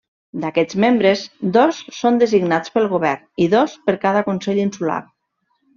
D'aquests 0.43 0.77
membres, 0.83 1.21
dos 1.59 1.81
són 1.99 2.19
designats 2.25 2.75
pel 2.79 2.91
Govern 2.97 3.47
i 3.47 3.51
dos 3.55 3.79
per 3.91 3.99
cada 4.07 4.29
consell 4.31 4.69
insular. 4.69 5.03